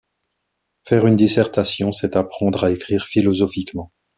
Faire 0.87 1.05
une 1.05 1.15
dissertation, 1.15 1.91
c’est 1.91 2.15
apprendre 2.15 2.63
à 2.63 2.71
écrire 2.71 3.05
philosophiquement. 3.05 3.91